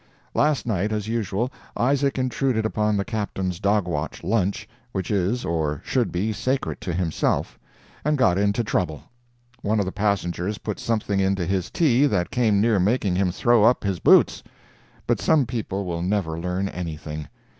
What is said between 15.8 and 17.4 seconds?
will never learn anything.